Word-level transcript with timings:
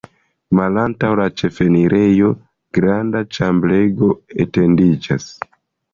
Malantaŭ 0.59 1.11
la 1.19 1.27
ĉefenirejo 1.41 2.31
granda 2.79 3.21
ĉambrego 3.37 4.11
etendiĝas. 4.47 5.33